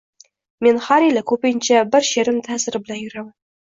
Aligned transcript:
–Men 0.67 0.79
har 0.85 1.05
yili, 1.09 1.23
ko‘pincha 1.33 1.85
bir 1.93 2.09
she’rim 2.11 2.43
ta’siri 2.51 2.85
bilan 2.87 3.03
yuraman. 3.09 3.35